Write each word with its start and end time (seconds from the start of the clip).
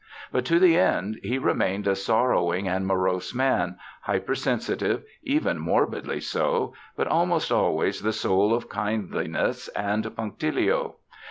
But 0.31 0.45
to 0.45 0.57
the 0.57 0.79
end 0.79 1.19
he 1.21 1.37
remained 1.37 1.85
a 1.85 1.95
sorrowing 1.95 2.67
and 2.67 2.87
morose 2.87 3.35
man, 3.35 3.77
hypersensitive, 4.01 5.03
even 5.21 5.59
morbidly 5.59 6.19
so, 6.21 6.73
but 6.95 7.05
almost 7.05 7.51
always 7.51 8.01
the 8.01 8.11
soul 8.11 8.51
of 8.51 8.67
kindliness 8.67 9.67
and 9.75 10.03
punctilio. 10.15 10.95